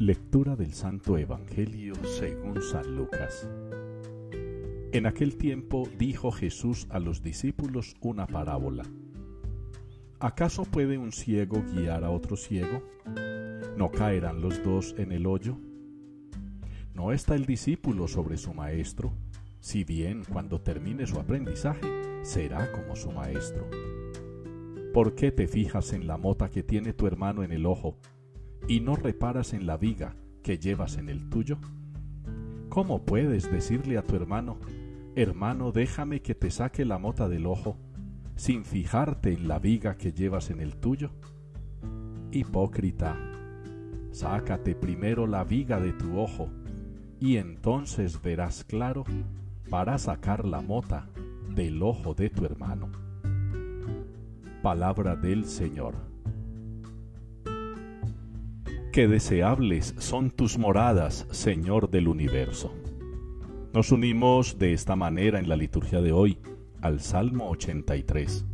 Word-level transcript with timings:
Lectura 0.00 0.56
del 0.56 0.74
Santo 0.74 1.16
Evangelio 1.18 1.94
según 2.18 2.60
San 2.60 2.96
Lucas. 2.96 3.48
En 4.90 5.06
aquel 5.06 5.36
tiempo 5.36 5.88
dijo 5.96 6.32
Jesús 6.32 6.88
a 6.90 6.98
los 6.98 7.22
discípulos 7.22 7.94
una 8.00 8.26
parábola. 8.26 8.82
¿Acaso 10.18 10.64
puede 10.64 10.98
un 10.98 11.12
ciego 11.12 11.62
guiar 11.72 12.02
a 12.02 12.10
otro 12.10 12.36
ciego? 12.36 12.82
¿No 13.76 13.92
caerán 13.92 14.40
los 14.40 14.60
dos 14.64 14.96
en 14.98 15.12
el 15.12 15.26
hoyo? 15.26 15.58
¿No 16.92 17.12
está 17.12 17.36
el 17.36 17.46
discípulo 17.46 18.08
sobre 18.08 18.36
su 18.36 18.52
maestro? 18.52 19.12
Si 19.60 19.84
bien 19.84 20.24
cuando 20.24 20.60
termine 20.60 21.06
su 21.06 21.20
aprendizaje 21.20 21.88
será 22.22 22.72
como 22.72 22.96
su 22.96 23.12
maestro. 23.12 23.70
¿Por 24.92 25.14
qué 25.14 25.30
te 25.30 25.46
fijas 25.46 25.92
en 25.92 26.08
la 26.08 26.16
mota 26.16 26.50
que 26.50 26.64
tiene 26.64 26.94
tu 26.94 27.06
hermano 27.06 27.44
en 27.44 27.52
el 27.52 27.64
ojo 27.64 27.96
y 28.68 28.80
no 28.80 28.96
reparas 28.96 29.52
en 29.52 29.66
la 29.66 29.76
viga 29.76 30.16
que 30.42 30.58
llevas 30.58 30.96
en 30.96 31.08
el 31.08 31.28
tuyo? 31.28 31.58
¿Cómo 32.68 33.04
puedes 33.04 33.50
decirle 33.50 33.98
a 33.98 34.02
tu 34.02 34.16
hermano, 34.16 34.58
hermano, 35.14 35.70
déjame 35.72 36.22
que 36.22 36.34
te 36.34 36.50
saque 36.50 36.84
la 36.84 36.98
mota 36.98 37.28
del 37.28 37.46
ojo, 37.46 37.76
sin 38.36 38.64
fijarte 38.64 39.32
en 39.32 39.48
la 39.48 39.58
viga 39.58 39.96
que 39.96 40.12
llevas 40.12 40.50
en 40.50 40.60
el 40.60 40.76
tuyo? 40.76 41.10
Hipócrita, 42.32 43.16
sácate 44.10 44.74
primero 44.74 45.26
la 45.26 45.44
viga 45.44 45.80
de 45.80 45.92
tu 45.92 46.18
ojo, 46.18 46.48
y 47.20 47.36
entonces 47.36 48.20
verás 48.20 48.64
claro 48.64 49.04
para 49.70 49.98
sacar 49.98 50.44
la 50.44 50.60
mota 50.60 51.08
del 51.54 51.82
ojo 51.82 52.14
de 52.14 52.30
tu 52.30 52.44
hermano. 52.44 52.90
Palabra 54.62 55.14
del 55.14 55.44
Señor 55.44 56.13
qué 58.94 59.08
deseables 59.08 59.92
son 59.98 60.30
tus 60.30 60.56
moradas, 60.56 61.26
Señor 61.32 61.90
del 61.90 62.06
universo. 62.06 62.72
Nos 63.72 63.90
unimos 63.90 64.56
de 64.56 64.72
esta 64.72 64.94
manera 64.94 65.40
en 65.40 65.48
la 65.48 65.56
liturgia 65.56 66.00
de 66.00 66.12
hoy 66.12 66.38
al 66.80 67.00
Salmo 67.00 67.50
83. 67.50 68.46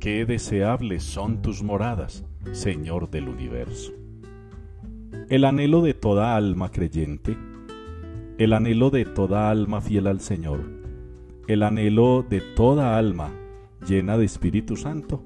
Qué 0.00 0.26
deseables 0.26 1.04
son 1.04 1.40
tus 1.40 1.62
moradas, 1.62 2.24
Señor 2.50 3.10
del 3.10 3.28
universo. 3.28 3.92
El 5.28 5.44
anhelo 5.44 5.82
de 5.82 5.94
toda 5.94 6.34
alma 6.34 6.72
creyente, 6.72 7.36
el 8.38 8.54
anhelo 8.54 8.90
de 8.90 9.04
toda 9.04 9.50
alma 9.50 9.80
fiel 9.80 10.08
al 10.08 10.18
Señor, 10.18 10.64
el 11.46 11.62
anhelo 11.62 12.26
de 12.28 12.40
toda 12.40 12.98
alma 12.98 13.30
llena 13.86 14.18
de 14.18 14.24
Espíritu 14.24 14.74
Santo, 14.74 15.22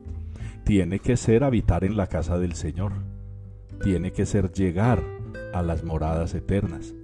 tiene 0.67 0.99
que 0.99 1.17
ser 1.17 1.45
habitar 1.45 1.83
en 1.83 1.97
la 1.97 2.09
casa 2.09 2.39
del 2.39 2.53
Señor 2.53 2.93
tiene 3.83 4.13
que 4.13 4.27
ser 4.27 4.53
llegar 4.53 5.03
a 5.53 5.63
las 5.63 5.85
moradas 5.85 6.35
eternas, 6.35 6.95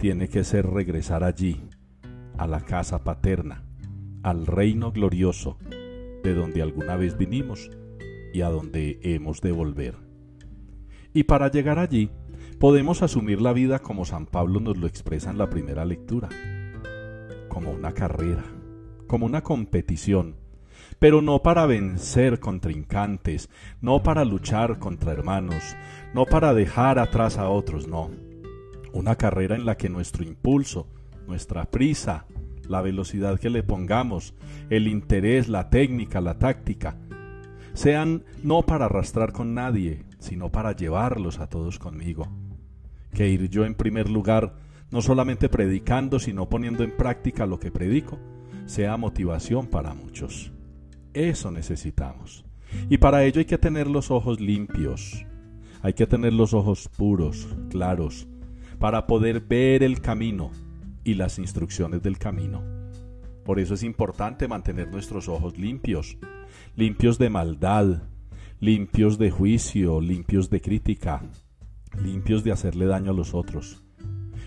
tiene 0.00 0.28
que 0.28 0.44
ser 0.44 0.66
regresar 0.66 1.24
allí, 1.24 1.60
a 2.38 2.46
la 2.46 2.60
casa 2.60 3.04
paterna, 3.04 3.64
al 4.22 4.46
reino 4.46 4.92
glorioso 4.92 5.58
de 6.22 6.34
donde 6.34 6.62
alguna 6.62 6.96
vez 6.96 7.16
vinimos 7.16 7.70
y 8.32 8.42
a 8.42 8.48
donde 8.48 8.98
hemos 9.02 9.40
de 9.40 9.52
volver. 9.52 9.96
Y 11.12 11.24
para 11.24 11.50
llegar 11.50 11.78
allí, 11.78 12.10
podemos 12.58 13.02
asumir 13.02 13.40
la 13.40 13.52
vida 13.52 13.80
como 13.80 14.04
San 14.04 14.26
Pablo 14.26 14.60
nos 14.60 14.78
lo 14.78 14.86
expresa 14.86 15.30
en 15.30 15.38
la 15.38 15.50
primera 15.50 15.84
lectura, 15.84 16.28
como 17.48 17.70
una 17.70 17.92
carrera, 17.92 18.44
como 19.06 19.26
una 19.26 19.42
competición 19.42 20.36
pero 20.98 21.22
no 21.22 21.42
para 21.42 21.66
vencer 21.66 22.40
contrincantes, 22.40 23.50
no 23.80 24.02
para 24.02 24.24
luchar 24.24 24.78
contra 24.78 25.12
hermanos, 25.12 25.76
no 26.14 26.26
para 26.26 26.54
dejar 26.54 26.98
atrás 26.98 27.38
a 27.38 27.48
otros, 27.48 27.88
no. 27.88 28.10
Una 28.92 29.16
carrera 29.16 29.56
en 29.56 29.64
la 29.64 29.76
que 29.76 29.88
nuestro 29.88 30.22
impulso, 30.22 30.86
nuestra 31.26 31.64
prisa, 31.64 32.26
la 32.68 32.82
velocidad 32.82 33.38
que 33.38 33.50
le 33.50 33.62
pongamos, 33.62 34.34
el 34.70 34.86
interés, 34.88 35.48
la 35.48 35.70
técnica, 35.70 36.20
la 36.20 36.38
táctica, 36.38 36.96
sean 37.74 38.24
no 38.42 38.62
para 38.62 38.86
arrastrar 38.86 39.32
con 39.32 39.54
nadie, 39.54 40.04
sino 40.18 40.50
para 40.50 40.72
llevarlos 40.72 41.40
a 41.40 41.48
todos 41.48 41.78
conmigo. 41.78 42.28
Que 43.12 43.28
ir 43.28 43.48
yo 43.48 43.64
en 43.64 43.74
primer 43.74 44.08
lugar, 44.08 44.54
no 44.90 45.02
solamente 45.02 45.48
predicando, 45.48 46.18
sino 46.18 46.48
poniendo 46.48 46.84
en 46.84 46.96
práctica 46.96 47.46
lo 47.46 47.58
que 47.58 47.70
predico, 47.70 48.18
sea 48.66 48.96
motivación 48.96 49.66
para 49.66 49.94
muchos. 49.94 50.52
Eso 51.14 51.50
necesitamos. 51.50 52.44
Y 52.88 52.98
para 52.98 53.24
ello 53.24 53.40
hay 53.40 53.44
que 53.44 53.58
tener 53.58 53.86
los 53.86 54.10
ojos 54.10 54.40
limpios, 54.40 55.26
hay 55.82 55.92
que 55.92 56.06
tener 56.06 56.32
los 56.32 56.54
ojos 56.54 56.88
puros, 56.96 57.48
claros, 57.68 58.26
para 58.78 59.06
poder 59.06 59.40
ver 59.40 59.82
el 59.82 60.00
camino 60.00 60.50
y 61.04 61.14
las 61.14 61.38
instrucciones 61.38 62.02
del 62.02 62.18
camino. 62.18 62.62
Por 63.44 63.58
eso 63.58 63.74
es 63.74 63.82
importante 63.82 64.48
mantener 64.48 64.90
nuestros 64.90 65.28
ojos 65.28 65.58
limpios, 65.58 66.16
limpios 66.76 67.18
de 67.18 67.28
maldad, 67.28 68.04
limpios 68.60 69.18
de 69.18 69.30
juicio, 69.30 70.00
limpios 70.00 70.48
de 70.48 70.60
crítica, 70.60 71.22
limpios 72.02 72.42
de 72.42 72.52
hacerle 72.52 72.86
daño 72.86 73.10
a 73.10 73.14
los 73.14 73.34
otros. 73.34 73.82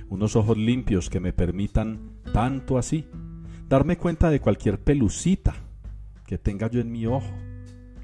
Unos 0.09 0.36
ojos 0.36 0.58
limpios 0.58 1.09
que 1.09 1.20
me 1.20 1.34
permitan, 1.34 2.22
tanto 2.34 2.78
así, 2.78 3.06
darme 3.68 3.97
cuenta 3.97 4.30
de 4.30 4.40
cualquier 4.40 4.80
pelucita 4.80 5.65
que 6.25 6.38
tenga 6.38 6.69
yo 6.69 6.81
en 6.81 6.91
mi 6.91 7.06
ojo, 7.06 7.34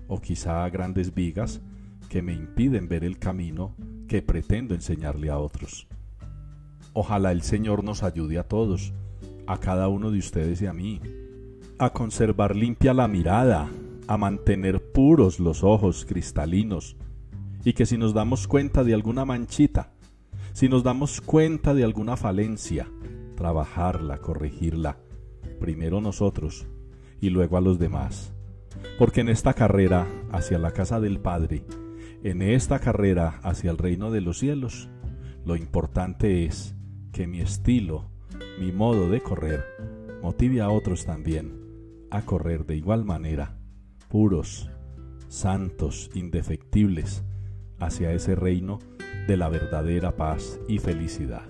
o 0.07 0.19
quizá 0.21 0.67
grandes 0.69 1.13
vigas 1.13 1.61
que 2.09 2.21
me 2.21 2.33
impiden 2.33 2.87
ver 2.87 3.03
el 3.03 3.17
camino 3.17 3.75
que 4.07 4.21
pretendo 4.21 4.75
enseñarle 4.75 5.29
a 5.29 5.37
otros. 5.37 5.87
Ojalá 6.93 7.31
el 7.31 7.41
Señor 7.41 7.83
nos 7.83 8.03
ayude 8.03 8.37
a 8.37 8.43
todos, 8.43 8.93
a 9.47 9.57
cada 9.57 9.87
uno 9.87 10.11
de 10.11 10.19
ustedes 10.19 10.61
y 10.61 10.67
a 10.67 10.73
mí, 10.73 11.01
a 11.79 11.91
conservar 11.91 12.55
limpia 12.55 12.93
la 12.93 13.07
mirada, 13.07 13.69
a 14.07 14.17
mantener 14.17 14.91
puros 14.91 15.39
los 15.39 15.63
ojos 15.63 16.05
cristalinos, 16.05 16.97
y 17.63 17.73
que 17.73 17.85
si 17.85 17.97
nos 17.97 18.13
damos 18.13 18.47
cuenta 18.47 18.83
de 18.83 18.93
alguna 18.93 19.23
manchita, 19.23 19.93
si 20.53 20.67
nos 20.67 20.83
damos 20.83 21.21
cuenta 21.21 21.73
de 21.73 21.85
alguna 21.85 22.17
falencia, 22.17 22.87
trabajarla, 23.35 24.17
corregirla, 24.17 24.97
primero 25.59 26.01
nosotros 26.01 26.67
y 27.21 27.29
luego 27.29 27.55
a 27.55 27.61
los 27.61 27.79
demás. 27.79 28.33
Porque 28.99 29.21
en 29.21 29.29
esta 29.29 29.53
carrera 29.53 30.07
hacia 30.31 30.57
la 30.57 30.71
casa 30.71 30.99
del 30.99 31.19
Padre, 31.19 31.63
en 32.23 32.41
esta 32.41 32.79
carrera 32.79 33.39
hacia 33.43 33.71
el 33.71 33.77
reino 33.77 34.11
de 34.11 34.21
los 34.21 34.39
cielos, 34.39 34.89
lo 35.45 35.55
importante 35.55 36.45
es 36.45 36.75
que 37.13 37.27
mi 37.27 37.39
estilo, 37.39 38.11
mi 38.59 38.71
modo 38.71 39.09
de 39.09 39.21
correr, 39.21 39.63
motive 40.21 40.61
a 40.61 40.69
otros 40.69 41.05
también 41.05 41.61
a 42.11 42.23
correr 42.23 42.65
de 42.65 42.75
igual 42.75 43.05
manera, 43.05 43.57
puros, 44.09 44.69
santos, 45.29 46.09
indefectibles, 46.13 47.23
hacia 47.79 48.11
ese 48.11 48.35
reino 48.35 48.79
de 49.27 49.37
la 49.37 49.47
verdadera 49.47 50.15
paz 50.17 50.59
y 50.67 50.79
felicidad. 50.79 51.45